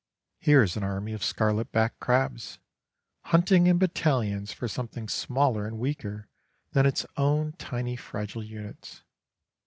[0.39, 2.57] Here is an army of scarlet backed crabs,
[3.25, 6.27] hunting in battalions for something smaller and weaker
[6.71, 9.03] than its own tiny, fragile units.